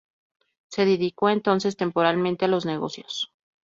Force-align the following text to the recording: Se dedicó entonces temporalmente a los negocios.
Se 0.69 0.83
dedicó 0.85 1.29
entonces 1.29 1.77
temporalmente 1.77 2.45
a 2.45 2.47
los 2.47 2.65
negocios. 2.65 3.31